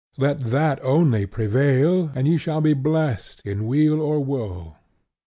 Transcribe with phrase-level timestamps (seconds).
[0.17, 4.77] Let that only prevail; and ye shall be blest in weal or woe."